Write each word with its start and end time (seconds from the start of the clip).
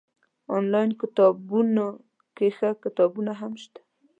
انلاين 0.55 0.89
کتابتون 1.01 1.69
کي 2.35 2.47
ښه 2.57 2.69
کتابونه 2.83 3.31
هم 3.39 3.53
شته 3.63 3.79